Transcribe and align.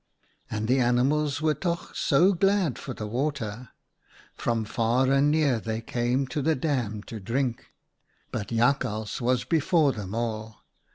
"And 0.49 0.67
the 0.67 0.79
animals 0.79 1.43
were 1.43 1.53
toch 1.53 1.95
so 1.95 2.33
glad 2.33 2.79
for 2.79 2.95
the 2.95 3.05
water! 3.05 3.69
From 4.33 4.65
far 4.65 5.11
and 5.11 5.29
near 5.29 5.59
they 5.59 5.79
came 5.79 6.25
to 6.29 6.41
the 6.41 6.55
dam 6.55 7.03
to 7.03 7.19
drink." 7.19 7.67
But 8.31 8.47
Jakhals 8.47 9.21
was 9.21 9.43
before 9.43 9.91
them 9.91 10.15
all. 10.15 10.63